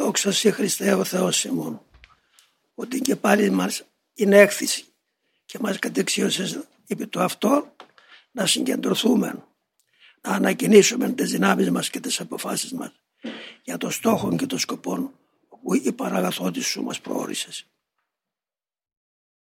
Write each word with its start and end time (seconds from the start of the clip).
Δόξα 0.00 0.32
σε 0.32 0.50
Χριστέ 0.50 0.92
ο 0.92 1.04
Θεός 1.04 1.44
ημών, 1.44 1.82
ότι 2.74 3.00
και 3.00 3.16
πάλι 3.16 3.50
μας 3.50 3.84
είναι 4.14 4.38
έκθεση 4.38 4.84
και 5.44 5.58
μας 5.60 5.78
κατεξίωσες 5.78 6.58
επί 6.86 7.06
το 7.06 7.20
αυτό 7.20 7.74
να 8.30 8.46
συγκεντρωθούμε, 8.46 9.44
να 10.20 10.30
ανακοινήσουμε 10.30 11.12
τις 11.12 11.30
δυνάμεις 11.30 11.70
μας 11.70 11.90
και 11.90 12.00
τις 12.00 12.20
αποφάσεις 12.20 12.72
μας 12.72 12.92
για 13.62 13.78
το 13.78 13.90
στόχο 13.90 14.36
και 14.36 14.46
το 14.46 14.58
σκοπό 14.58 15.12
που 15.48 15.74
η 15.74 15.92
παραγαθότη 15.92 16.60
σου 16.60 16.82
μας 16.82 17.00
προόρισες. 17.00 17.69